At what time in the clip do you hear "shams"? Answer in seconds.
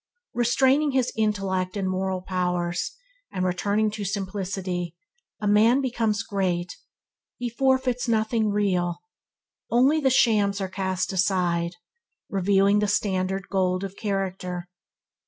10.09-10.59